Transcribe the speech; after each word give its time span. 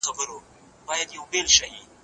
پښتو 0.03 0.37
اړیکې 0.91 1.17
پیاوړې 1.29 1.59
کوي. 1.59 1.81